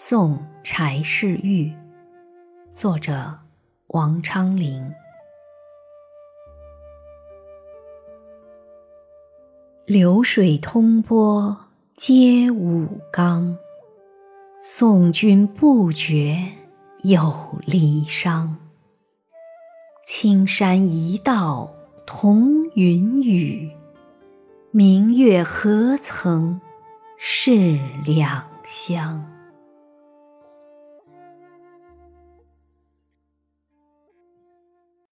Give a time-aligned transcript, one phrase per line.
[0.00, 1.72] 送柴世玉
[2.70, 3.36] 作者
[3.88, 4.94] 王昌龄。
[9.84, 11.64] 流水通波
[11.96, 13.58] 接武冈
[14.60, 16.46] 送君不觉
[17.02, 18.56] 有离伤
[20.06, 21.74] 青山一道
[22.06, 23.68] 同云雨
[24.70, 26.60] 明月何曾
[27.18, 29.37] 是两乡